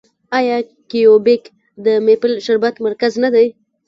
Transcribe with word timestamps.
آیا 0.37 0.57
کیوبیک 0.89 1.43
د 1.85 1.87
میپل 2.05 2.33
شربت 2.45 2.75
مرکز 2.85 3.13
نه 3.23 3.29
دی؟ 3.33 3.47